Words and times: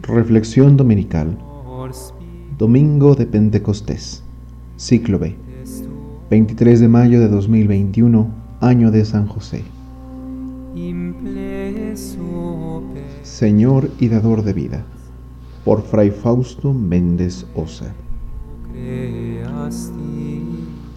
Reflexión 0.00 0.78
Dominical. 0.78 1.36
Domingo 2.56 3.14
de 3.14 3.26
Pentecostés. 3.26 4.22
Ciclo 4.76 5.18
B. 5.18 5.36
23 6.30 6.80
de 6.80 6.88
mayo 6.88 7.20
de 7.20 7.28
2021, 7.28 8.26
año 8.62 8.90
de 8.90 9.04
San 9.04 9.26
José. 9.26 9.64
Señor 13.22 13.90
y 14.00 14.08
dador 14.08 14.42
de 14.42 14.52
vida. 14.54 14.86
Por 15.66 15.82
Fray 15.82 16.10
Fausto 16.10 16.72
Méndez 16.72 17.44
Osa. 17.54 17.94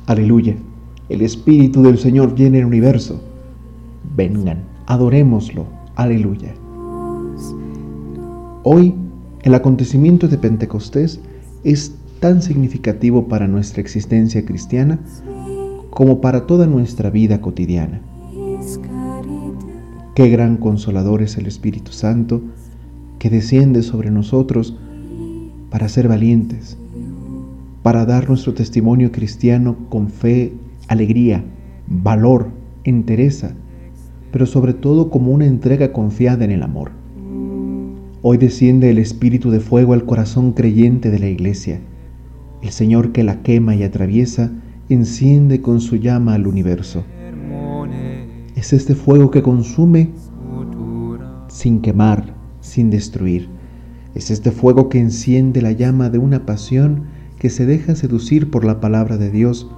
Aleluya. 0.07 0.55
El 1.09 1.21
Espíritu 1.21 1.83
del 1.83 1.97
Señor 1.97 2.33
llena 2.33 2.59
el 2.59 2.65
universo. 2.65 3.21
Vengan, 4.15 4.63
adorémoslo. 4.87 5.65
Aleluya. 5.95 6.53
Hoy, 8.71 8.93
el 9.41 9.55
acontecimiento 9.55 10.27
de 10.27 10.37
Pentecostés 10.37 11.19
es 11.63 11.95
tan 12.19 12.43
significativo 12.43 13.27
para 13.27 13.47
nuestra 13.47 13.81
existencia 13.81 14.45
cristiana 14.45 14.99
como 15.89 16.21
para 16.21 16.45
toda 16.45 16.67
nuestra 16.67 17.09
vida 17.09 17.41
cotidiana. 17.41 17.99
Qué 20.13 20.29
gran 20.29 20.57
consolador 20.57 21.23
es 21.23 21.35
el 21.37 21.47
Espíritu 21.47 21.91
Santo 21.93 22.43
que 23.17 23.31
desciende 23.31 23.81
sobre 23.81 24.11
nosotros 24.11 24.77
para 25.71 25.89
ser 25.89 26.07
valientes, 26.07 26.77
para 27.81 28.05
dar 28.05 28.29
nuestro 28.29 28.53
testimonio 28.53 29.11
cristiano 29.11 29.77
con 29.89 30.09
fe, 30.09 30.53
alegría, 30.87 31.43
valor, 31.87 32.49
entereza, 32.83 33.55
pero 34.31 34.45
sobre 34.45 34.75
todo 34.75 35.09
como 35.09 35.31
una 35.31 35.47
entrega 35.47 35.91
confiada 35.91 36.45
en 36.45 36.51
el 36.51 36.61
amor. 36.61 36.91
Hoy 38.21 38.37
desciende 38.37 38.89
el 38.89 38.97
Espíritu 38.97 39.49
de 39.49 39.61
fuego 39.61 39.93
al 39.93 40.03
corazón 40.03 40.51
creyente 40.51 41.09
de 41.09 41.19
la 41.19 41.29
Iglesia. 41.29 41.79
El 42.61 42.71
Señor 42.71 43.13
que 43.13 43.23
la 43.23 43.41
quema 43.43 43.75
y 43.75 43.83
atraviesa, 43.83 44.51
enciende 44.89 45.61
con 45.61 45.79
su 45.79 45.95
llama 45.95 46.33
al 46.33 46.45
universo. 46.45 47.05
Es 48.57 48.73
este 48.73 48.93
fuego 48.93 49.31
que 49.31 49.41
consume 49.41 50.09
sin 51.47 51.79
quemar, 51.79 52.35
sin 52.59 52.89
destruir. 52.89 53.47
Es 54.15 54.31
este 54.31 54.51
fuego 54.51 54.89
que 54.89 54.99
enciende 54.99 55.61
la 55.61 55.71
llama 55.71 56.09
de 56.09 56.17
una 56.17 56.45
pasión 56.45 57.03
que 57.39 57.49
se 57.49 57.65
deja 57.65 57.95
seducir 57.95 58.51
por 58.51 58.65
la 58.65 58.81
palabra 58.81 59.17
de 59.17 59.31
Dios 59.31 59.71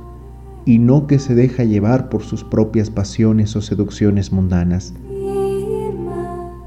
y 0.66 0.80
no 0.80 1.06
que 1.06 1.20
se 1.20 1.36
deja 1.36 1.64
llevar 1.64 2.10
por 2.10 2.24
sus 2.24 2.44
propias 2.44 2.90
pasiones 2.90 3.56
o 3.56 3.62
seducciones 3.62 4.32
mundanas 4.32 4.96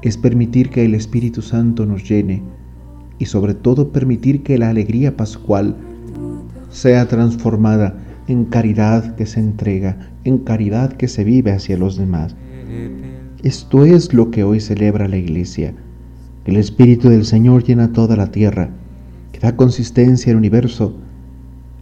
es 0.05 0.17
permitir 0.17 0.69
que 0.69 0.85
el 0.85 0.93
Espíritu 0.93 1.41
Santo 1.41 1.83
nos 1.87 2.07
llene 2.07 2.43
y 3.17 3.25
sobre 3.25 3.55
todo 3.55 3.89
permitir 3.89 4.43
que 4.43 4.59
la 4.59 4.69
alegría 4.69 5.17
pascual 5.17 5.75
sea 6.69 7.07
transformada 7.07 7.97
en 8.27 8.45
caridad 8.45 9.15
que 9.15 9.25
se 9.25 9.39
entrega, 9.39 10.11
en 10.23 10.37
caridad 10.37 10.93
que 10.93 11.07
se 11.07 11.23
vive 11.23 11.51
hacia 11.51 11.75
los 11.75 11.97
demás. 11.97 12.35
Esto 13.41 13.83
es 13.83 14.13
lo 14.13 14.29
que 14.29 14.43
hoy 14.43 14.59
celebra 14.59 15.07
la 15.07 15.17
Iglesia. 15.17 15.73
El 16.45 16.57
Espíritu 16.57 17.09
del 17.09 17.25
Señor 17.25 17.63
llena 17.63 17.91
toda 17.91 18.15
la 18.15 18.29
tierra, 18.29 18.69
que 19.31 19.39
da 19.39 19.55
consistencia 19.55 20.31
al 20.31 20.37
universo 20.37 20.95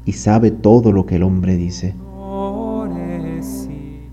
y 0.06 0.14
sabe 0.14 0.50
todo 0.50 0.94
lo 0.94 1.06
que 1.06 1.18
el 1.18 1.24
hombre 1.24 1.58
dice. 1.58 1.94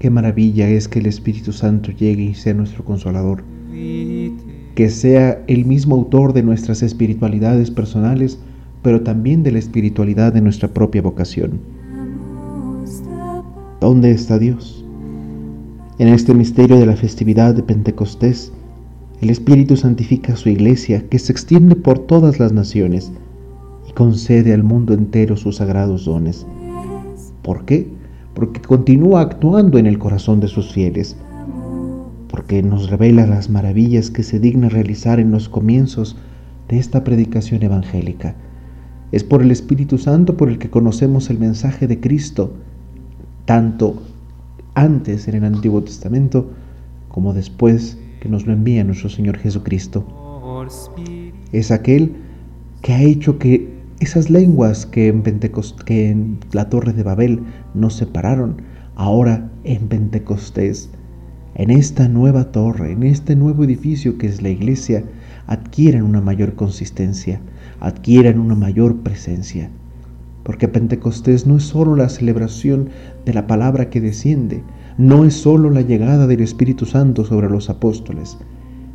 Qué 0.00 0.10
maravilla 0.10 0.68
es 0.68 0.88
que 0.88 0.98
el 0.98 1.06
Espíritu 1.06 1.52
Santo 1.52 1.92
llegue 1.92 2.24
y 2.24 2.34
sea 2.34 2.54
nuestro 2.54 2.84
consolador 2.84 3.44
que 4.74 4.88
sea 4.88 5.42
el 5.46 5.66
mismo 5.66 5.94
autor 5.94 6.32
de 6.32 6.42
nuestras 6.42 6.82
espiritualidades 6.82 7.70
personales, 7.70 8.38
pero 8.82 9.02
también 9.02 9.42
de 9.42 9.52
la 9.52 9.58
espiritualidad 9.58 10.32
de 10.32 10.40
nuestra 10.40 10.68
propia 10.68 11.02
vocación. 11.02 11.60
¿Dónde 13.80 14.10
está 14.10 14.38
Dios? 14.38 14.84
En 15.98 16.08
este 16.08 16.32
misterio 16.32 16.78
de 16.78 16.86
la 16.86 16.96
festividad 16.96 17.54
de 17.54 17.62
Pentecostés, 17.62 18.52
el 19.20 19.28
Espíritu 19.28 19.76
santifica 19.76 20.34
su 20.34 20.48
iglesia 20.48 21.06
que 21.10 21.18
se 21.18 21.32
extiende 21.32 21.76
por 21.76 21.98
todas 21.98 22.40
las 22.40 22.52
naciones 22.52 23.12
y 23.86 23.92
concede 23.92 24.54
al 24.54 24.62
mundo 24.62 24.94
entero 24.94 25.36
sus 25.36 25.56
sagrados 25.56 26.06
dones. 26.06 26.46
¿Por 27.42 27.66
qué? 27.66 27.86
Porque 28.32 28.62
continúa 28.62 29.20
actuando 29.20 29.76
en 29.76 29.86
el 29.86 29.98
corazón 29.98 30.40
de 30.40 30.48
sus 30.48 30.72
fieles 30.72 31.16
porque 32.30 32.62
nos 32.62 32.88
revela 32.88 33.26
las 33.26 33.50
maravillas 33.50 34.10
que 34.10 34.22
se 34.22 34.38
digna 34.38 34.68
realizar 34.68 35.18
en 35.18 35.30
los 35.30 35.48
comienzos 35.48 36.16
de 36.68 36.78
esta 36.78 37.02
predicación 37.02 37.62
evangélica. 37.62 38.36
Es 39.12 39.24
por 39.24 39.42
el 39.42 39.50
Espíritu 39.50 39.98
Santo 39.98 40.36
por 40.36 40.48
el 40.48 40.58
que 40.58 40.70
conocemos 40.70 41.30
el 41.30 41.38
mensaje 41.38 41.88
de 41.88 41.98
Cristo, 41.98 42.54
tanto 43.44 44.00
antes 44.74 45.26
en 45.26 45.34
el 45.36 45.44
Antiguo 45.44 45.82
Testamento 45.82 46.50
como 47.08 47.34
después 47.34 47.98
que 48.20 48.28
nos 48.28 48.46
lo 48.46 48.52
envía 48.52 48.84
nuestro 48.84 49.08
Señor 49.08 49.36
Jesucristo. 49.38 50.06
Es 51.50 51.72
aquel 51.72 52.14
que 52.82 52.92
ha 52.92 53.02
hecho 53.02 53.38
que 53.38 53.80
esas 53.98 54.30
lenguas 54.30 54.86
que 54.86 55.08
en, 55.08 55.22
que 55.84 56.10
en 56.10 56.38
la 56.52 56.68
torre 56.68 56.92
de 56.92 57.02
Babel 57.02 57.40
nos 57.74 57.94
separaron, 57.94 58.62
ahora 58.94 59.50
en 59.64 59.88
Pentecostés 59.88 60.90
en 61.60 61.70
esta 61.70 62.08
nueva 62.08 62.52
torre, 62.52 62.92
en 62.92 63.02
este 63.02 63.36
nuevo 63.36 63.64
edificio 63.64 64.16
que 64.16 64.26
es 64.26 64.40
la 64.40 64.48
iglesia, 64.48 65.04
adquieren 65.46 66.04
una 66.04 66.22
mayor 66.22 66.54
consistencia, 66.54 67.38
adquieren 67.80 68.38
una 68.38 68.54
mayor 68.54 68.96
presencia. 69.02 69.68
Porque 70.42 70.68
Pentecostés 70.68 71.46
no 71.46 71.58
es 71.58 71.64
solo 71.64 71.96
la 71.96 72.08
celebración 72.08 72.88
de 73.26 73.34
la 73.34 73.46
palabra 73.46 73.90
que 73.90 74.00
desciende, 74.00 74.62
no 74.96 75.26
es 75.26 75.34
solo 75.34 75.68
la 75.68 75.82
llegada 75.82 76.26
del 76.26 76.40
Espíritu 76.40 76.86
Santo 76.86 77.26
sobre 77.26 77.50
los 77.50 77.68
apóstoles, 77.68 78.38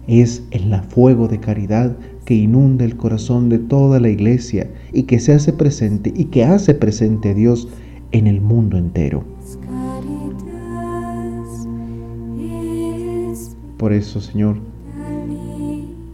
es 0.08 0.42
el 0.50 0.74
fuego 0.90 1.28
de 1.28 1.40
caridad 1.40 1.96
que 2.26 2.34
inunda 2.34 2.84
el 2.84 2.98
corazón 2.98 3.48
de 3.48 3.60
toda 3.60 4.00
la 4.00 4.10
iglesia 4.10 4.72
y 4.92 5.04
que 5.04 5.20
se 5.20 5.34
hace 5.34 5.54
presente 5.54 6.12
y 6.16 6.26
que 6.26 6.44
hace 6.44 6.74
presente 6.74 7.30
a 7.30 7.34
Dios 7.36 7.68
en 8.12 8.26
el 8.26 8.42
mundo 8.42 8.76
entero. 8.76 9.35
Por 13.78 13.92
eso, 13.92 14.22
Señor, 14.22 14.58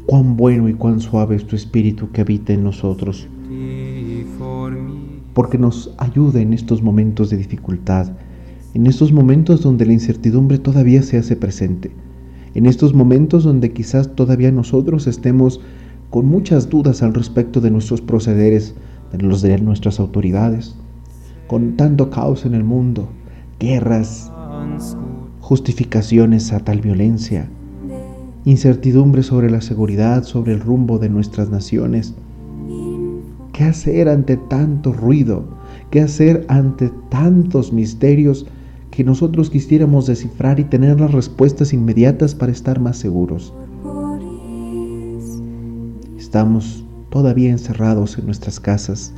cuán 0.08 0.36
bueno 0.36 0.68
y 0.68 0.74
cuán 0.74 1.00
suave 1.00 1.36
es 1.36 1.46
tu 1.46 1.56
Espíritu 1.56 2.10
que 2.12 2.22
habita 2.22 2.54
en 2.54 2.64
nosotros, 2.64 3.28
porque 5.34 5.58
nos 5.58 5.94
ayuda 5.98 6.42
en 6.42 6.54
estos 6.54 6.82
momentos 6.82 7.30
de 7.30 7.38
dificultad, 7.38 8.12
en 8.74 8.88
estos 8.88 9.12
momentos 9.12 9.62
donde 9.62 9.86
la 9.86 9.94
incertidumbre 9.94 10.58
todavía 10.58 11.04
se 11.04 11.18
hace 11.18 11.36
presente, 11.36 11.92
en 12.56 12.66
estos 12.66 12.94
momentos 12.94 13.44
donde 13.44 13.72
quizás 13.72 14.16
todavía 14.16 14.52
nosotros 14.52 15.08
estemos 15.08 15.62
con 16.10 16.26
muchas 16.26 16.70
dudas 16.70 17.04
al 17.04 17.14
respecto 17.14 17.62
de 17.62 17.72
nuestros 17.72 18.02
procederes, 18.02 18.76
de 19.12 19.58
nuestras 19.60 20.00
autoridades, 20.00 20.76
con 21.48 21.78
tanto 21.78 22.10
caos 22.10 22.46
en 22.46 22.56
el 22.56 22.64
mundo, 22.64 23.10
guerras, 23.60 24.32
justificaciones 25.52 26.54
a 26.54 26.62
tal 26.62 26.80
violencia, 26.80 27.50
incertidumbre 28.46 29.22
sobre 29.22 29.52
la 29.52 29.60
seguridad, 29.60 30.24
sobre 30.24 30.54
el 30.54 30.62
rumbo 30.62 30.98
de 30.98 31.10
nuestras 31.10 31.50
naciones. 31.50 32.14
¿Qué 33.52 33.66
hacer 33.66 34.08
ante 34.08 34.38
tanto 34.38 34.94
ruido? 34.94 35.44
¿Qué 35.90 36.00
hacer 36.00 36.46
ante 36.48 36.90
tantos 37.10 37.74
misterios 37.74 38.46
que 38.92 39.04
nosotros 39.04 39.50
quisiéramos 39.50 40.08
descifrar 40.08 40.58
y 40.62 40.64
tener 40.64 41.02
las 41.02 41.12
respuestas 41.12 41.74
inmediatas 41.74 42.34
para 42.34 42.54
estar 42.54 42.80
más 42.80 42.96
seguros? 42.96 43.54
Estamos 46.18 46.86
todavía 47.10 47.50
encerrados 47.50 48.18
en 48.18 48.26
nuestras 48.26 48.62
casas. 48.62 49.14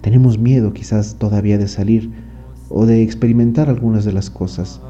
Tenemos 0.00 0.40
miedo 0.40 0.72
quizás 0.72 1.14
todavía 1.20 1.56
de 1.56 1.68
salir 1.68 2.29
o 2.70 2.86
de 2.86 3.02
experimentar 3.02 3.68
algunas 3.68 4.04
de 4.04 4.12
las 4.12 4.30
cosas. 4.30 4.80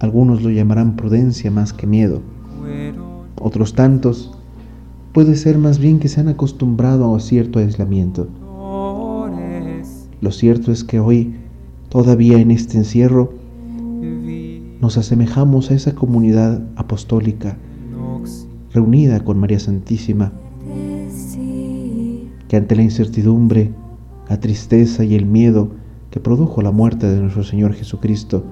Algunos 0.00 0.42
lo 0.42 0.50
llamarán 0.50 0.96
prudencia 0.96 1.50
más 1.50 1.72
que 1.72 1.86
miedo. 1.86 2.20
Otros 3.40 3.74
tantos 3.74 4.36
puede 5.12 5.36
ser 5.36 5.56
más 5.56 5.78
bien 5.78 6.00
que 6.00 6.08
se 6.08 6.20
han 6.20 6.28
acostumbrado 6.28 7.14
a 7.14 7.20
cierto 7.20 7.60
aislamiento. 7.60 8.28
Lo 10.20 10.30
cierto 10.30 10.72
es 10.72 10.84
que 10.84 11.00
hoy, 11.00 11.34
todavía 11.88 12.38
en 12.38 12.50
este 12.50 12.76
encierro, 12.76 13.32
nos 14.80 14.98
asemejamos 14.98 15.70
a 15.70 15.74
esa 15.74 15.94
comunidad 15.94 16.60
apostólica 16.74 17.56
reunida 18.72 19.22
con 19.22 19.38
María 19.38 19.60
Santísima, 19.60 20.32
que 22.48 22.56
ante 22.56 22.74
la 22.74 22.82
incertidumbre, 22.82 23.70
la 24.28 24.40
tristeza 24.40 25.04
y 25.04 25.14
el 25.14 25.26
miedo 25.26 25.70
que 26.12 26.20
produjo 26.20 26.60
la 26.60 26.70
muerte 26.70 27.08
de 27.08 27.20
nuestro 27.20 27.42
Señor 27.42 27.72
Jesucristo 27.72 28.44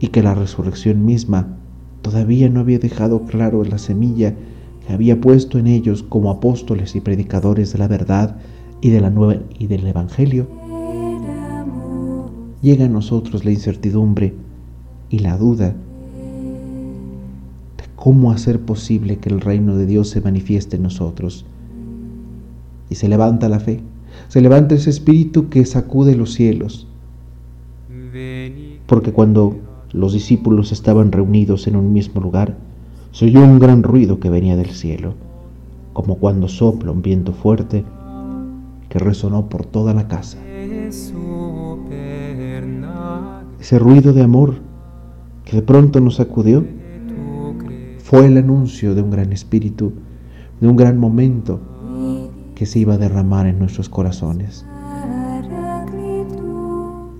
y 0.00 0.08
que 0.08 0.22
la 0.22 0.34
resurrección 0.34 1.04
misma 1.04 1.58
todavía 2.00 2.48
no 2.48 2.60
había 2.60 2.78
dejado 2.78 3.24
claro 3.24 3.62
la 3.62 3.76
semilla 3.76 4.34
que 4.86 4.94
había 4.94 5.20
puesto 5.20 5.58
en 5.58 5.66
ellos 5.66 6.02
como 6.02 6.30
apóstoles 6.30 6.96
y 6.96 7.02
predicadores 7.02 7.74
de 7.74 7.78
la 7.78 7.88
verdad 7.88 8.38
y 8.80 8.88
de 8.88 9.02
la 9.02 9.10
nueva 9.10 9.42
y 9.58 9.66
del 9.66 9.86
evangelio, 9.86 10.46
llega 12.62 12.86
a 12.86 12.88
nosotros 12.88 13.44
la 13.44 13.50
incertidumbre 13.50 14.34
y 15.10 15.18
la 15.18 15.36
duda 15.36 15.74
de 17.76 17.84
cómo 17.96 18.32
hacer 18.32 18.60
posible 18.60 19.18
que 19.18 19.28
el 19.28 19.42
reino 19.42 19.76
de 19.76 19.84
Dios 19.84 20.08
se 20.08 20.22
manifieste 20.22 20.76
en 20.76 20.84
nosotros. 20.84 21.44
Y 22.88 22.94
se 22.94 23.08
levanta 23.08 23.48
la 23.48 23.60
fe, 23.60 23.82
se 24.28 24.40
levanta 24.40 24.74
ese 24.74 24.90
espíritu 24.90 25.48
que 25.48 25.64
sacude 25.64 26.16
los 26.16 26.34
cielos. 26.34 26.86
Porque 28.86 29.12
cuando 29.12 29.56
los 29.92 30.12
discípulos 30.12 30.72
estaban 30.72 31.12
reunidos 31.12 31.66
en 31.66 31.76
un 31.76 31.92
mismo 31.92 32.20
lugar, 32.20 32.56
se 33.12 33.26
oyó 33.26 33.42
un 33.42 33.58
gran 33.58 33.82
ruido 33.82 34.20
que 34.20 34.30
venía 34.30 34.56
del 34.56 34.70
cielo, 34.70 35.14
como 35.92 36.16
cuando 36.16 36.48
sopla 36.48 36.92
un 36.92 37.02
viento 37.02 37.32
fuerte 37.32 37.84
que 38.88 38.98
resonó 38.98 39.48
por 39.48 39.64
toda 39.64 39.94
la 39.94 40.08
casa. 40.08 40.38
Ese 43.60 43.78
ruido 43.78 44.12
de 44.12 44.22
amor 44.22 44.56
que 45.44 45.56
de 45.56 45.62
pronto 45.62 46.00
nos 46.00 46.16
sacudió 46.16 46.64
fue 47.98 48.26
el 48.26 48.36
anuncio 48.36 48.94
de 48.94 49.02
un 49.02 49.10
gran 49.10 49.32
espíritu, 49.32 49.92
de 50.60 50.68
un 50.68 50.76
gran 50.76 50.98
momento 50.98 51.60
que 52.56 52.66
se 52.66 52.80
iba 52.80 52.94
a 52.94 52.98
derramar 52.98 53.46
en 53.46 53.60
nuestros 53.60 53.88
corazones. 53.88 54.64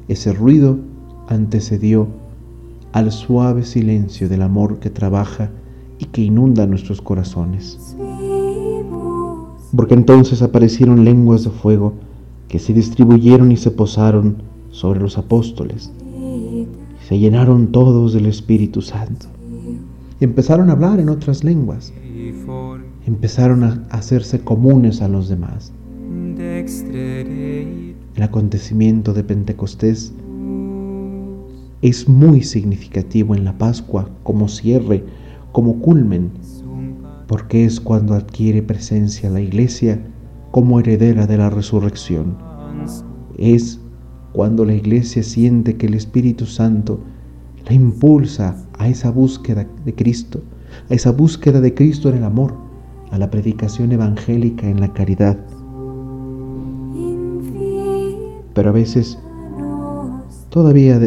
Ese 0.09 0.33
ruido 0.33 0.79
antecedió 1.29 2.09
al 2.93 3.13
suave 3.13 3.63
silencio 3.65 4.29
del 4.29 4.41
amor 4.41 4.79
que 4.79 4.89
trabaja 4.89 5.51
y 5.99 6.07
que 6.07 6.23
inunda 6.23 6.67
nuestros 6.67 7.03
corazones. 7.03 7.97
Porque 9.77 9.95
entonces 9.95 10.41
aparecieron 10.41 11.05
lenguas 11.05 11.45
de 11.45 11.51
fuego 11.51 11.93
que 12.49 12.59
se 12.59 12.73
distribuyeron 12.73 13.53
y 13.53 13.59
se 13.59 13.71
posaron 13.71 14.37
sobre 14.71 15.01
los 15.01 15.19
apóstoles. 15.19 15.93
Se 17.07 17.19
llenaron 17.19 17.73
todos 17.73 18.15
del 18.15 18.25
Espíritu 18.25 18.81
Santo. 18.81 19.27
Y 20.19 20.25
empezaron 20.25 20.71
a 20.71 20.73
hablar 20.73 20.99
en 20.99 21.11
otras 21.11 21.45
lenguas. 21.45 21.93
Empezaron 23.07 23.63
a 23.63 23.87
hacerse 23.91 24.41
comunes 24.41 25.01
a 25.01 25.07
los 25.07 25.29
demás. 25.29 25.73
El 28.17 28.23
acontecimiento 28.23 29.15
de 29.15 29.23
Pentecostés 29.23 30.13
es 31.83 32.09
muy 32.09 32.43
significativo 32.43 33.37
en 33.37 33.45
la 33.45 33.57
Pascua 33.57 34.11
como 34.25 34.49
cierre, 34.49 35.05
como 35.53 35.79
culmen, 35.81 36.33
porque 37.29 37.65
es 37.65 37.81
cuando 37.81 38.15
adquiere 38.15 38.63
presencia 38.63 39.31
la 39.31 39.41
iglesia 39.41 40.03
como 40.51 40.81
heredera 40.81 41.29
de 41.29 41.39
la 41.39 41.49
resurrección. 41.49 42.37
Es 43.39 43.81
cuando 44.33 44.65
la 44.65 44.75
iglesia 44.75 45.23
siente 45.23 45.77
que 45.77 45.87
el 45.87 45.95
Espíritu 45.95 46.45
Santo 46.45 46.99
la 47.67 47.73
impulsa 47.73 48.67
a 48.79 48.89
esa 48.89 49.11
búsqueda 49.11 49.65
de 49.85 49.95
Cristo, 49.95 50.43
a 50.91 50.95
esa 50.95 51.13
búsqueda 51.13 51.61
de 51.61 51.73
Cristo 51.73 52.09
en 52.09 52.17
el 52.17 52.25
amor, 52.25 52.66
a 53.17 53.19
la 53.19 53.31
predicación 53.31 53.93
evangélica 53.93 54.69
en 54.69 54.79
la 54.79 54.93
caridad. 54.93 55.39
Pero 58.53 58.69
a 58.69 58.73
veces 58.73 59.19
todavía 60.51 61.01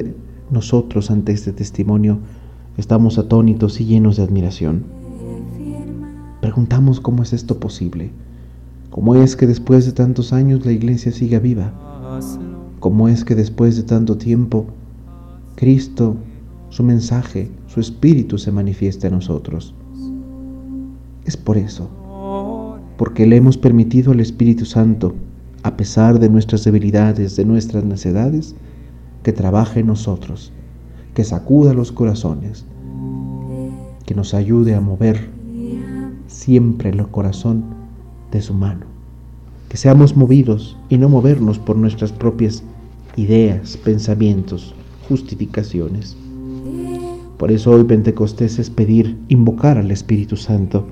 nosotros 0.50 1.12
ante 1.12 1.34
este 1.34 1.54
testimonio 1.54 2.18
estamos 2.78 3.20
atónitos 3.20 3.80
y 3.80 3.86
llenos 3.86 4.18
de 4.18 4.24
admiración. 4.24 4.86
Preguntamos 6.42 7.00
cómo 7.00 7.22
es 7.22 7.32
esto 7.32 7.60
posible. 7.60 8.10
¿Cómo 8.90 9.14
es 9.14 9.36
que 9.36 9.46
después 9.46 9.86
de 9.86 9.92
tantos 9.92 10.34
años 10.34 10.66
la 10.66 10.72
iglesia 10.72 11.12
siga 11.12 11.38
viva? 11.38 11.72
¿Cómo 12.80 13.08
es 13.08 13.24
que 13.24 13.36
después 13.36 13.78
de 13.78 13.84
tanto 13.84 14.18
tiempo 14.18 14.66
Cristo, 15.54 16.16
su 16.70 16.84
mensaje, 16.84 17.52
su 17.68 17.80
espíritu 17.80 18.40
se 18.40 18.52
manifiesta 18.52 19.06
en 19.08 19.14
nosotros? 19.14 19.76
Es 21.26 21.38
por 21.38 21.58
eso, 21.60 21.92
porque 23.00 23.26
le 23.26 23.38
hemos 23.38 23.58
permitido 23.58 24.12
al 24.12 24.20
Espíritu 24.20 24.66
Santo, 24.66 25.16
a 25.64 25.78
pesar 25.78 26.20
de 26.20 26.28
nuestras 26.28 26.66
debilidades, 26.66 27.38
de 27.38 27.46
nuestras 27.46 27.86
necedades, 27.86 28.56
que 29.24 29.32
trabaje 29.32 29.80
en 29.80 29.88
nosotros, 29.88 30.52
que 31.14 31.24
sacuda 31.24 31.74
los 31.74 31.94
corazones, 31.94 32.66
que 34.06 34.14
nos 34.16 34.34
ayude 34.34 34.76
a 34.76 34.82
mover 34.82 35.30
siempre 36.28 36.90
el 36.90 37.08
corazón 37.08 37.64
de 38.34 38.42
su 38.42 38.54
mano, 38.54 38.86
que 39.70 39.78
seamos 39.78 40.18
movidos 40.18 40.78
y 40.90 40.98
no 40.98 41.08
movernos 41.08 41.58
por 41.58 41.78
nuestras 41.78 42.12
propias 42.12 42.64
ideas, 43.16 43.78
pensamientos, 43.78 44.76
justificaciones. 45.08 46.18
Por 47.38 47.50
eso 47.50 47.72
hoy 47.72 47.86
Pentecostés 47.86 48.60
es 48.60 48.70
pedir, 48.70 49.18
invocar 49.30 49.78
al 49.78 49.90
Espíritu 49.90 50.36
Santo, 50.36 50.86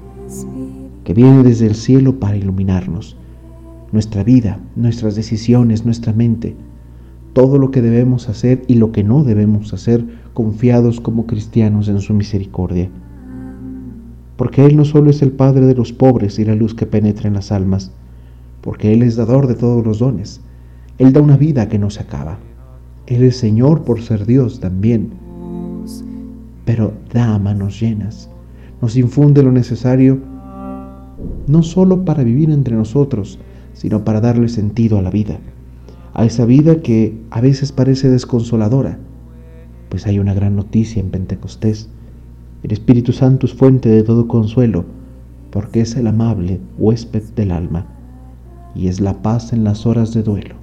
que 1.08 1.14
viene 1.14 1.42
desde 1.42 1.68
el 1.68 1.76
cielo 1.76 2.20
para 2.20 2.36
iluminarnos, 2.36 3.16
nuestra 3.94 4.26
vida, 4.26 4.60
nuestras 4.76 5.16
decisiones, 5.16 5.86
nuestra 5.86 6.12
mente, 6.12 6.54
todo 7.32 7.58
lo 7.60 7.72
que 7.72 7.82
debemos 7.82 8.28
hacer 8.28 8.64
y 8.68 8.74
lo 8.74 8.92
que 8.92 9.06
no 9.06 9.24
debemos 9.24 9.74
hacer 9.74 10.04
confiados 10.34 11.00
como 11.00 11.26
cristianos 11.26 11.88
en 11.88 12.02
su 12.02 12.14
misericordia. 12.14 12.90
Porque 14.36 14.66
Él 14.66 14.76
no 14.76 14.84
solo 14.84 15.10
es 15.10 15.22
el 15.22 15.32
Padre 15.32 15.66
de 15.66 15.76
los 15.76 15.94
pobres 15.94 16.40
y 16.40 16.44
la 16.44 16.56
luz 16.56 16.76
que 16.76 16.86
penetra 16.86 17.30
en 17.30 17.36
las 17.36 17.54
almas, 17.54 17.94
porque 18.60 18.92
Él 18.92 19.02
es 19.02 19.16
dador 19.16 19.48
de 19.48 19.56
todos 19.56 19.86
los 19.86 20.00
dones. 20.00 20.42
Él 20.98 21.14
da 21.14 21.22
una 21.22 21.38
vida 21.38 21.70
que 21.70 21.80
no 21.80 21.90
se 21.90 22.02
acaba. 22.02 22.38
Él 23.06 23.24
es 23.24 23.38
Señor 23.38 23.86
por 23.86 24.02
ser 24.02 24.26
Dios 24.26 24.60
también, 24.60 25.12
pero 26.66 26.92
da 27.14 27.40
manos 27.40 27.80
llenas. 27.80 28.30
Nos 28.82 28.98
infunde 28.98 29.42
lo 29.42 29.54
necesario 29.54 30.36
no 31.48 31.64
solo 31.64 32.06
para 32.06 32.24
vivir 32.24 32.52
entre 32.52 32.76
nosotros, 32.76 33.40
sino 33.74 34.04
para 34.04 34.22
darle 34.22 34.50
sentido 34.50 34.98
a 34.98 35.02
la 35.02 35.10
vida 35.10 35.40
a 36.18 36.26
esa 36.26 36.46
vida 36.46 36.82
que 36.82 37.16
a 37.30 37.42
veces 37.42 37.72
parece 37.72 38.10
desconsoladora, 38.10 38.98
pues 39.90 40.08
hay 40.08 40.18
una 40.18 40.34
gran 40.34 40.56
noticia 40.56 41.00
en 41.00 41.12
Pentecostés. 41.12 41.90
El 42.64 42.72
Espíritu 42.72 43.14
Santo 43.14 43.46
es 43.46 43.54
fuente 43.54 43.88
de 43.88 44.02
todo 44.02 44.28
consuelo, 44.28 44.84
porque 45.52 45.82
es 45.82 45.96
el 45.96 46.08
amable 46.08 46.60
huésped 46.80 47.22
del 47.36 47.52
alma, 47.52 47.86
y 48.74 48.88
es 48.88 49.00
la 49.00 49.22
paz 49.22 49.54
en 49.54 49.64
las 49.64 49.86
horas 49.86 50.12
de 50.16 50.24
duelo, 50.24 50.56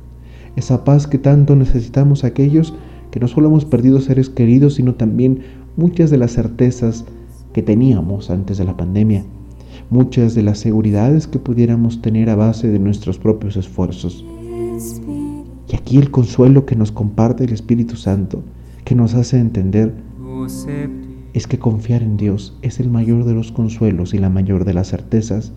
esa 0.57 0.83
paz 0.83 1.07
que 1.07 1.19
tanto 1.19 1.55
necesitamos 1.55 2.25
aquellos 2.25 2.75
que 3.13 3.21
no 3.21 3.29
solo 3.29 3.47
hemos 3.47 3.65
perdido 3.65 4.01
seres 4.01 4.29
queridos, 4.29 4.75
sino 4.75 4.97
también 4.97 5.39
muchas 5.77 6.11
de 6.11 6.19
las 6.19 6.33
certezas 6.33 7.05
que 7.53 7.63
teníamos 7.63 8.29
antes 8.29 8.59
de 8.59 8.65
la 8.65 8.77
pandemia, 8.77 9.25
muchas 9.91 10.35
de 10.35 10.43
las 10.43 10.59
seguridades 10.59 11.27
que 11.27 11.39
pudiéramos 11.39 12.03
tener 12.03 12.31
a 12.31 12.37
base 12.37 12.69
de 12.69 12.79
nuestros 12.79 13.19
propios 13.19 13.57
esfuerzos. 13.57 14.25
Y 15.69 15.77
aquí 15.77 15.99
el 15.99 16.11
consuelo 16.11 16.67
que 16.67 16.77
nos 16.77 16.93
comparte 16.93 17.45
el 17.45 17.53
Espíritu 17.53 17.97
Santo, 17.97 18.43
que 18.85 18.95
nos 18.95 19.15
hace 19.15 19.39
entender, 19.39 19.95
es 21.33 21.47
que 21.47 21.59
confiar 21.59 22.03
en 22.03 22.17
Dios 22.17 22.57
es 22.63 22.81
el 22.81 22.91
mayor 22.91 23.25
de 23.25 23.35
los 23.35 23.51
consuelos 23.53 24.15
y 24.15 24.19
la 24.19 24.31
mayor 24.31 24.65
de 24.65 24.75
las 24.75 24.89
certezas 24.89 25.53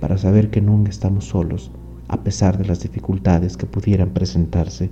para 0.00 0.18
saber 0.18 0.50
que 0.50 0.60
nunca 0.60 0.90
estamos 0.90 1.26
solos, 1.26 1.70
a 2.08 2.22
pesar 2.22 2.58
de 2.58 2.66
las 2.66 2.80
dificultades 2.82 3.56
que 3.56 3.66
pudieran 3.66 4.10
presentarse. 4.10 4.90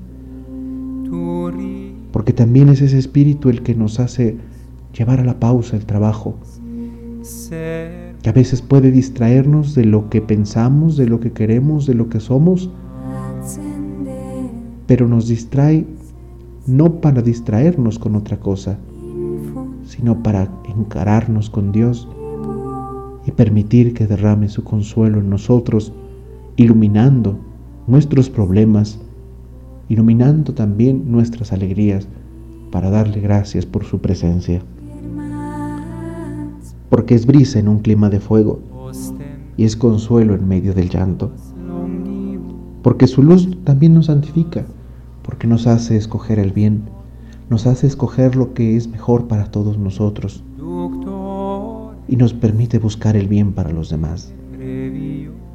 Porque 2.12 2.32
también 2.32 2.68
es 2.68 2.80
ese 2.80 2.98
espíritu 2.98 3.50
el 3.50 3.62
que 3.62 3.74
nos 3.74 4.00
hace 4.00 4.36
llevar 4.96 5.20
a 5.20 5.24
la 5.24 5.38
pausa 5.38 5.76
el 5.76 5.86
trabajo, 5.86 6.36
que 8.22 8.30
a 8.30 8.32
veces 8.32 8.62
puede 8.62 8.90
distraernos 8.90 9.74
de 9.74 9.84
lo 9.84 10.08
que 10.08 10.20
pensamos, 10.20 10.96
de 10.96 11.06
lo 11.06 11.18
que 11.18 11.32
queremos, 11.32 11.86
de 11.86 11.94
lo 11.94 12.08
que 12.08 12.20
somos, 12.20 12.70
pero 14.86 15.08
nos 15.08 15.28
distrae 15.28 15.86
no 16.66 17.00
para 17.00 17.22
distraernos 17.22 17.98
con 17.98 18.14
otra 18.14 18.38
cosa, 18.38 18.78
sino 19.84 20.22
para 20.22 20.48
encararnos 20.68 21.50
con 21.50 21.72
Dios 21.72 22.08
y 23.26 23.32
permitir 23.32 23.94
que 23.94 24.06
derrame 24.06 24.48
su 24.48 24.62
consuelo 24.62 25.18
en 25.18 25.28
nosotros, 25.28 25.92
iluminando 26.56 27.38
nuestros 27.88 28.30
problemas, 28.30 29.00
iluminando 29.88 30.54
también 30.54 31.10
nuestras 31.10 31.52
alegrías, 31.52 32.06
para 32.70 32.90
darle 32.90 33.20
gracias 33.20 33.66
por 33.66 33.84
su 33.84 34.00
presencia. 34.00 34.62
Porque 36.92 37.14
es 37.14 37.24
brisa 37.24 37.58
en 37.58 37.68
un 37.68 37.78
clima 37.78 38.10
de 38.10 38.20
fuego 38.20 38.60
y 39.56 39.64
es 39.64 39.76
consuelo 39.76 40.34
en 40.34 40.46
medio 40.46 40.74
del 40.74 40.90
llanto. 40.90 41.32
Porque 42.82 43.06
su 43.06 43.22
luz 43.22 43.48
también 43.64 43.94
nos 43.94 44.06
santifica 44.06 44.66
porque 45.22 45.46
nos 45.46 45.66
hace 45.66 45.96
escoger 45.96 46.38
el 46.38 46.52
bien, 46.52 46.82
nos 47.48 47.66
hace 47.66 47.86
escoger 47.86 48.36
lo 48.36 48.52
que 48.52 48.76
es 48.76 48.88
mejor 48.88 49.26
para 49.26 49.50
todos 49.50 49.78
nosotros. 49.78 50.44
y 52.08 52.16
nos 52.16 52.34
permite 52.34 52.78
buscar 52.78 53.16
el 53.16 53.26
bien 53.26 53.54
para 53.54 53.70
los 53.70 53.88
demás. 53.88 54.34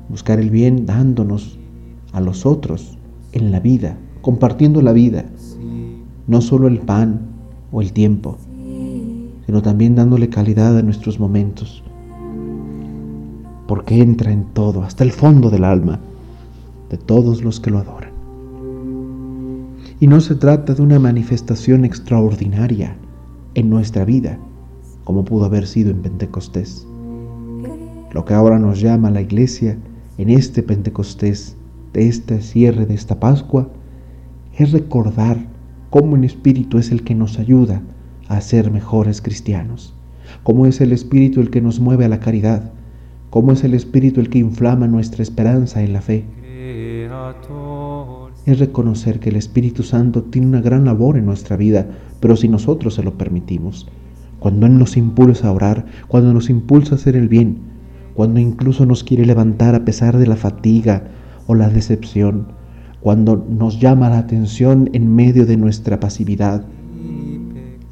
Buscar 0.10 0.39
el 0.39 0.50
bien 0.50 0.88
dándonos 0.88 1.60
a 2.13 2.20
los 2.20 2.48
otros 2.48 2.98
en 3.32 3.51
la 3.51 3.60
vida, 3.60 4.00
compartiendo 4.22 4.82
la 4.82 4.91
vida, 4.91 5.25
no 6.25 6.41
solo 6.41 6.67
el 6.67 6.79
pan 6.79 7.27
o 7.72 7.84
el 7.84 7.94
tiempo, 7.94 8.38
sino 9.48 9.62
también 9.62 9.96
dándole 9.96 10.30
calidad 10.30 10.77
a 10.77 10.82
nuestros 10.82 11.22
momentos, 11.22 11.82
porque 13.66 14.01
entra 14.01 14.32
en 14.32 14.44
todo, 14.44 14.84
hasta 14.84 15.06
el 15.06 15.12
fondo 15.13 15.50
del 15.50 15.63
alma 15.63 16.01
de 16.89 16.98
todos 16.98 17.44
los 17.44 17.62
que 17.62 17.72
lo 17.72 17.80
adoran. 17.80 18.12
Y 20.01 20.08
no 20.08 20.20
se 20.20 20.36
trata 20.36 20.74
de 20.74 20.82
una 20.82 21.00
manifestación 21.00 21.86
extraordinaria 21.86 22.98
en 23.56 23.70
nuestra 23.70 24.04
vida, 24.04 24.38
como 25.06 25.24
pudo 25.24 25.46
haber 25.46 25.66
sido 25.66 25.92
en 25.92 26.01
Pentecostés. 26.01 26.86
Lo 28.12 28.25
que 28.25 28.34
ahora 28.34 28.60
nos 28.60 28.82
llama 28.82 29.12
la 29.12 29.22
iglesia 29.22 29.77
en 30.18 30.30
este 30.30 30.62
Pentecostés, 30.62 31.56
de 31.94 32.10
este 32.10 32.42
cierre 32.42 32.86
de 32.86 32.96
esta 32.96 33.18
Pascua, 33.18 33.70
es 34.58 34.74
recordar 34.74 35.38
cómo 35.89 36.18
el 36.18 36.25
Espíritu 36.25 36.77
es 36.77 36.92
el 36.92 37.04
que 37.04 37.16
nos 37.16 37.39
ayuda 37.39 37.82
a 38.27 38.41
ser 38.41 38.72
mejores 38.72 39.22
cristianos, 39.22 39.93
cómo 40.43 40.65
es 40.65 40.81
el 40.81 40.91
Espíritu 40.91 41.41
el 41.41 41.50
que 41.50 41.62
nos 41.62 41.79
mueve 41.79 42.05
a 42.05 42.10
la 42.10 42.19
caridad, 42.19 42.72
cómo 43.29 43.51
es 43.51 43.63
el 43.63 43.74
Espíritu 43.74 44.19
el 44.19 44.29
que 44.29 44.39
inflama 44.39 44.88
nuestra 44.88 45.24
esperanza 45.24 45.84
en 45.84 45.93
la 45.93 46.01
fe. 46.01 46.25
Es 48.46 48.60
reconocer 48.60 49.19
que 49.19 49.29
el 49.29 49.36
Espíritu 49.36 49.84
Santo 49.84 50.24
tiene 50.24 50.48
una 50.48 50.62
gran 50.62 50.86
labor 50.86 51.17
en 51.17 51.25
nuestra 51.25 51.57
vida, 51.57 51.88
pero 52.19 52.36
si 52.36 52.48
nosotros 52.48 52.96
se 52.96 53.03
lo 53.03 53.17
permitimos, 53.17 53.88
cuando 54.39 54.65
Él 54.65 54.77
nos 54.77 54.98
impulsa 54.98 55.48
a 55.48 55.51
orar, 55.51 55.86
cuando 56.07 56.34
nos 56.34 56.50
impulsa 56.50 56.96
a 56.96 56.98
hacer 56.98 57.15
el 57.15 57.27
bien, 57.27 57.57
cuando 58.13 58.39
incluso 58.39 58.86
nos 58.86 59.03
quiere 59.03 59.25
levantar 59.25 59.75
a 59.75 59.86
pesar 59.86 60.17
de 60.17 60.27
la 60.27 60.36
fatiga 60.36 61.03
o 61.46 61.55
la 61.55 61.69
decepción, 61.69 62.48
cuando 63.00 63.46
nos 63.50 63.79
llama 63.79 64.10
la 64.10 64.17
atención 64.17 64.89
en 64.93 65.15
medio 65.15 65.46
de 65.46 65.57
nuestra 65.57 66.00
pasividad. 66.00 66.65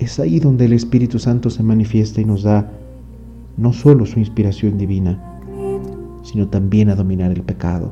Es 0.06 0.20
ahí 0.20 0.40
donde 0.40 0.66
el 0.66 0.74
Espíritu 0.74 1.18
Santo 1.18 1.50
se 1.50 1.64
manifiesta 1.64 2.22
y 2.22 2.26
nos 2.26 2.44
da 2.44 2.72
no 3.58 3.74
solo 3.74 4.06
su 4.06 4.20
inspiración 4.20 4.78
divina, 4.78 5.42
sino 6.22 6.48
también 6.48 6.92
a 6.92 6.96
dominar 6.96 7.32
el 7.32 7.42
pecado. 7.42 7.92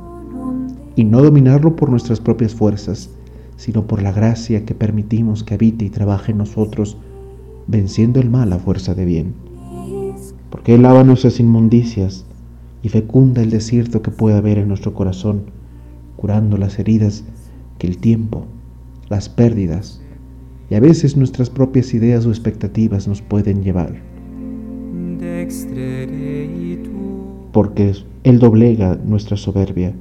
Y 0.95 1.05
no 1.05 1.23
dominarlo 1.23 1.75
por 1.75 1.89
nuestras 1.89 2.19
propias 2.19 2.53
fuerzas, 2.53 3.09
sino 3.55 3.87
por 3.87 4.03
la 4.03 4.11
gracia 4.11 4.63
que 4.63 4.75
permitimos 4.75 5.43
que 5.43 5.55
habite 5.55 5.85
y 5.85 5.89
trabaje 5.89 6.33
en 6.33 6.37
nosotros, 6.37 6.97
venciendo 7.65 8.19
el 8.19 8.29
mal 8.29 8.53
a 8.53 8.59
fuerza 8.59 8.93
de 8.93 9.05
bien. 9.05 9.33
Porque 10.51 10.75
Él 10.75 10.83
lava 10.83 11.03
nuestras 11.03 11.39
inmundicias 11.39 12.25
y 12.83 12.89
fecunda 12.89 13.41
el 13.41 13.49
desierto 13.49 14.03
que 14.03 14.11
pueda 14.11 14.37
haber 14.37 14.59
en 14.59 14.67
nuestro 14.67 14.93
corazón, 14.93 15.45
curando 16.15 16.57
las 16.57 16.77
heridas 16.77 17.23
que 17.79 17.87
el 17.87 17.97
tiempo, 17.97 18.45
las 19.09 19.29
pérdidas 19.29 20.02
y 20.69 20.75
a 20.75 20.79
veces 20.79 21.17
nuestras 21.17 21.49
propias 21.49 21.93
ideas 21.93 22.25
o 22.25 22.29
expectativas 22.29 23.07
nos 23.07 23.21
pueden 23.21 23.63
llevar. 23.63 23.93
Porque 27.51 27.93
Él 28.23 28.39
doblega 28.39 28.99
nuestra 29.05 29.37
soberbia 29.37 29.93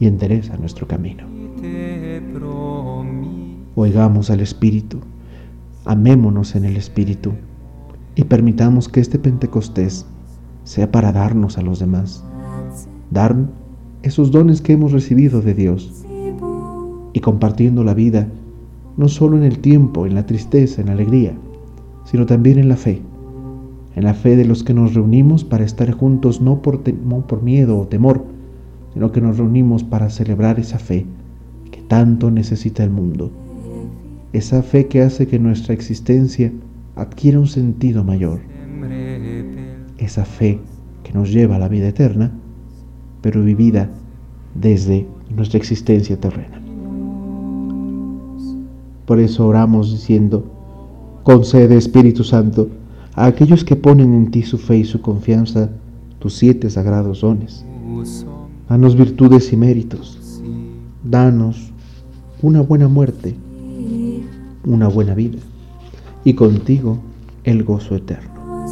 y 0.00 0.06
endereza 0.06 0.56
nuestro 0.56 0.86
camino. 0.86 1.24
Oigamos 3.74 4.30
al 4.30 4.40
Espíritu, 4.40 4.98
amémonos 5.84 6.56
en 6.56 6.64
el 6.64 6.76
Espíritu 6.76 7.32
y 8.16 8.24
permitamos 8.24 8.88
que 8.88 9.00
este 9.00 9.18
Pentecostés 9.18 10.06
sea 10.64 10.90
para 10.90 11.12
darnos 11.12 11.58
a 11.58 11.62
los 11.62 11.78
demás, 11.78 12.24
dar 13.10 13.36
esos 14.02 14.30
dones 14.30 14.60
que 14.60 14.72
hemos 14.72 14.92
recibido 14.92 15.40
de 15.40 15.54
Dios 15.54 16.04
y 17.12 17.20
compartiendo 17.20 17.84
la 17.84 17.94
vida, 17.94 18.28
no 18.98 19.08
solo 19.08 19.36
en 19.38 19.44
el 19.44 19.60
tiempo, 19.60 20.06
en 20.06 20.14
la 20.14 20.26
tristeza, 20.26 20.80
en 20.80 20.88
la 20.88 20.92
alegría, 20.92 21.32
sino 22.04 22.26
también 22.26 22.58
en 22.58 22.68
la 22.68 22.76
fe, 22.76 23.00
en 23.94 24.04
la 24.04 24.12
fe 24.12 24.36
de 24.36 24.44
los 24.44 24.64
que 24.64 24.74
nos 24.74 24.92
reunimos 24.92 25.44
para 25.44 25.64
estar 25.64 25.90
juntos 25.92 26.40
no 26.40 26.60
por, 26.60 26.82
por 26.82 27.42
miedo 27.42 27.78
o 27.78 27.86
temor, 27.86 28.24
sino 28.92 29.12
que 29.12 29.20
nos 29.20 29.38
reunimos 29.38 29.84
para 29.84 30.10
celebrar 30.10 30.58
esa 30.58 30.80
fe 30.80 31.06
que 31.70 31.80
tanto 31.82 32.30
necesita 32.30 32.82
el 32.82 32.90
mundo, 32.90 33.30
esa 34.32 34.62
fe 34.62 34.88
que 34.88 35.02
hace 35.02 35.28
que 35.28 35.38
nuestra 35.38 35.74
existencia 35.74 36.52
adquiera 36.96 37.38
un 37.38 37.46
sentido 37.46 38.02
mayor, 38.02 38.40
esa 39.98 40.24
fe 40.24 40.58
que 41.04 41.12
nos 41.12 41.30
lleva 41.32 41.56
a 41.56 41.60
la 41.60 41.68
vida 41.68 41.86
eterna, 41.86 42.32
pero 43.22 43.44
vivida 43.44 43.90
desde 44.54 45.06
nuestra 45.30 45.58
existencia 45.58 46.18
terrena. 46.18 46.57
Por 49.08 49.20
eso 49.20 49.46
oramos 49.46 49.90
diciendo, 49.90 50.44
concede 51.22 51.78
Espíritu 51.78 52.24
Santo 52.24 52.68
a 53.14 53.24
aquellos 53.24 53.64
que 53.64 53.74
ponen 53.74 54.12
en 54.12 54.30
ti 54.30 54.42
su 54.42 54.58
fe 54.58 54.76
y 54.76 54.84
su 54.84 55.00
confianza 55.00 55.70
tus 56.18 56.34
siete 56.34 56.68
sagrados 56.68 57.22
dones. 57.22 57.64
Danos 58.68 58.96
virtudes 58.96 59.50
y 59.50 59.56
méritos. 59.56 60.42
Danos 61.02 61.72
una 62.42 62.60
buena 62.60 62.86
muerte, 62.86 63.34
una 64.66 64.88
buena 64.88 65.14
vida 65.14 65.38
y 66.22 66.34
contigo 66.34 66.98
el 67.44 67.64
gozo 67.64 67.96
eterno. 67.96 68.66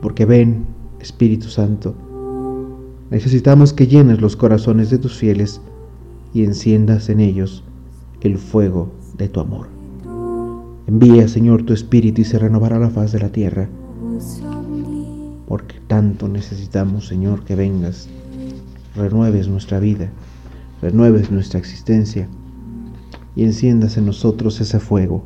Porque 0.00 0.24
ven, 0.24 0.64
Espíritu 0.98 1.46
Santo, 1.46 1.94
necesitamos 3.08 3.72
que 3.72 3.86
llenes 3.86 4.20
los 4.20 4.34
corazones 4.34 4.90
de 4.90 4.98
tus 4.98 5.16
fieles 5.16 5.60
y 6.34 6.42
enciendas 6.42 7.08
en 7.08 7.20
ellos 7.20 7.62
el 8.28 8.38
fuego 8.38 8.92
de 9.16 9.28
tu 9.28 9.40
amor. 9.40 9.68
Envía, 10.86 11.28
Señor, 11.28 11.64
tu 11.64 11.72
Espíritu 11.72 12.22
y 12.22 12.24
se 12.24 12.38
renovará 12.38 12.78
la 12.78 12.90
faz 12.90 13.12
de 13.12 13.20
la 13.20 13.30
tierra. 13.30 13.68
Porque 15.46 15.76
tanto 15.86 16.28
necesitamos, 16.28 17.06
Señor, 17.06 17.44
que 17.44 17.54
vengas, 17.54 18.08
renueves 18.96 19.48
nuestra 19.48 19.78
vida, 19.78 20.10
renueves 20.80 21.30
nuestra 21.30 21.58
existencia 21.58 22.28
y 23.34 23.44
enciendas 23.44 23.96
en 23.96 24.06
nosotros 24.06 24.60
ese 24.60 24.80
fuego 24.80 25.22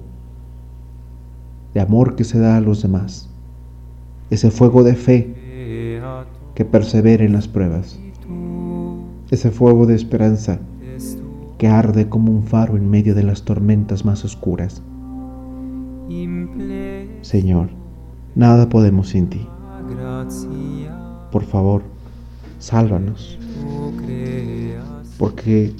de 1.74 1.80
amor 1.80 2.16
que 2.16 2.24
se 2.24 2.38
da 2.38 2.56
a 2.56 2.60
los 2.60 2.82
demás, 2.82 3.28
ese 4.30 4.50
fuego 4.50 4.82
de 4.82 4.94
fe 4.94 6.00
que 6.54 6.64
persevera 6.64 7.24
en 7.24 7.32
las 7.32 7.48
pruebas, 7.48 7.98
ese 9.30 9.50
fuego 9.50 9.86
de 9.86 9.94
esperanza 9.94 10.60
que 11.58 11.68
arde 11.68 12.08
como 12.08 12.32
un 12.32 12.42
faro 12.42 12.76
en 12.76 12.88
medio 12.88 13.14
de 13.14 13.22
las 13.22 13.42
tormentas 13.42 14.04
más 14.04 14.24
oscuras. 14.24 14.82
Señor, 17.22 17.68
nada 18.34 18.68
podemos 18.68 19.08
sin 19.08 19.28
ti. 19.28 19.46
Por 21.32 21.44
favor, 21.44 21.82
sálvanos, 22.58 23.38
porque 25.18 25.72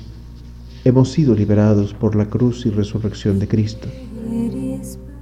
hemos 0.85 1.13
sido 1.13 1.35
liberados 1.35 1.95
por 1.95 2.17
la 2.17 2.27
cruz 2.27 2.67
y 2.67 2.71
resurrección 2.71 3.39
de 3.39 3.49
Cristo, 3.49 3.89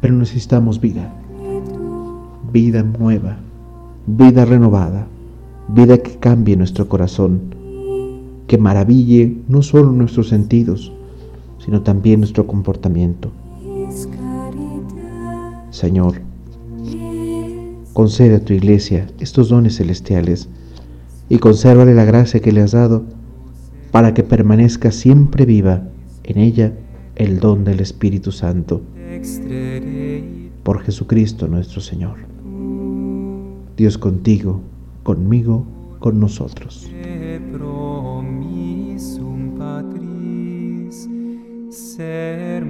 pero 0.01 0.15
necesitamos 0.15 0.81
vida, 0.81 1.13
vida 2.53 2.83
nueva, 2.83 3.37
vida 4.07 4.45
renovada, 4.45 5.07
vida 5.69 5.99
que 5.99 6.17
cambie 6.19 6.57
nuestro 6.57 6.89
corazón 6.89 7.55
que 8.55 8.59
maraville 8.59 9.39
no 9.49 9.63
solo 9.63 9.91
nuestros 9.91 10.29
sentidos, 10.29 10.93
sino 11.59 11.83
también 11.83 12.21
nuestro 12.21 12.47
comportamiento. 12.47 13.33
Señor, 15.71 16.21
concede 17.95 18.37
a 18.37 18.45
tu 18.45 18.53
iglesia 18.53 19.09
estos 19.19 19.49
dones 19.49 19.79
celestiales 19.79 20.49
y 21.29 21.39
consérvale 21.39 21.95
la 21.95 22.05
gracia 22.05 22.39
que 22.39 22.53
le 22.53 22.61
has 22.61 22.71
dado 22.71 23.03
para 23.91 24.15
que 24.15 24.23
permanezca 24.23 24.93
siempre 24.93 25.47
viva 25.47 25.89
en 26.23 26.39
ella 26.39 26.75
el 27.17 27.41
don 27.41 27.65
del 27.65 27.81
Espíritu 27.81 28.31
Santo. 28.31 28.83
Por 30.63 30.81
Jesucristo 30.83 31.49
nuestro 31.49 31.81
Señor. 31.81 32.19
Dios 33.77 33.99
contigo, 33.99 34.61
conmigo, 35.03 35.67
con 35.99 36.21
nosotros. 36.21 36.89
ser 41.95 42.64